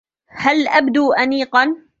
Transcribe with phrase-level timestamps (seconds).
[0.31, 1.75] أهل أبدو أنيقا؟